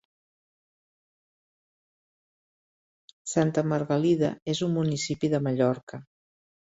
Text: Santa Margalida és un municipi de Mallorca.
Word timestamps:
Santa 3.35 3.67
Margalida 3.75 4.35
és 4.55 4.67
un 4.69 4.75
municipi 4.79 5.35
de 5.35 5.45
Mallorca. 5.51 6.05